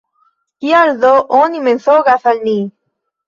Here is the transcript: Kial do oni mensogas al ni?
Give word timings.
Kial 0.63 0.91
do 1.03 1.11
oni 1.41 1.61
mensogas 1.67 2.25
al 2.33 2.41
ni? 2.49 2.57